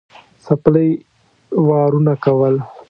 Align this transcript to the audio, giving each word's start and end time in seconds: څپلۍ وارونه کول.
څپلۍ 0.45 0.89
وارونه 1.69 2.13
کول. 2.23 2.55